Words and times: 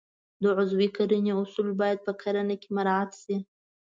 د 0.41 0.43
عضوي 0.59 0.89
کرنې 0.97 1.31
اصول 1.41 1.67
باید 1.81 1.99
په 2.05 2.11
کرنه 2.21 2.55
کې 2.61 2.69
مراعات 2.77 3.11
شي. 3.21 3.35